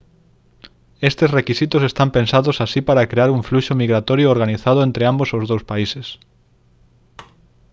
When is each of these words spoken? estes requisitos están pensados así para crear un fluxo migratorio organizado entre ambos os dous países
estes 1.09 1.29
requisitos 1.37 1.83
están 1.83 2.09
pensados 2.09 2.57
así 2.65 2.79
para 2.87 3.07
crear 3.11 3.29
un 3.37 3.43
fluxo 3.47 3.75
migratorio 3.81 4.31
organizado 4.35 4.79
entre 4.87 5.03
ambos 5.11 5.29
os 5.37 5.43
dous 5.51 5.63
países 5.71 6.05